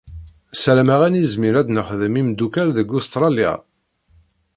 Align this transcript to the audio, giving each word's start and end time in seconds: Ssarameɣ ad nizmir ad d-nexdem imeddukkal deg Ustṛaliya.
Ssarameɣ 0.53 0.99
ad 1.03 1.11
nizmir 1.13 1.55
ad 1.55 1.65
d-nexdem 1.67 2.19
imeddukkal 2.21 2.69
deg 2.77 2.91
Ustṛaliya. 2.97 3.53